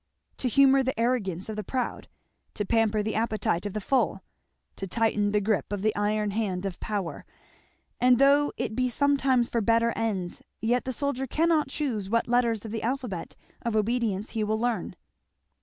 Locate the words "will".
14.43-14.57